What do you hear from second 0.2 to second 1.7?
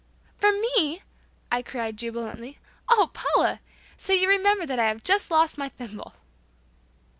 "For me," I